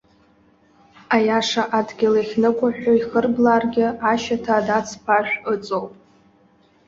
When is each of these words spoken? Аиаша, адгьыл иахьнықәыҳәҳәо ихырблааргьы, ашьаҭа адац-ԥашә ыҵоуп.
Аиаша, 1.15 1.63
адгьыл 1.77 2.13
иахьнықәыҳәҳәо 2.17 2.91
ихырблааргьы, 2.99 3.87
ашьаҭа 4.11 4.53
адац-ԥашә 4.59 5.33
ыҵоуп. 5.51 5.93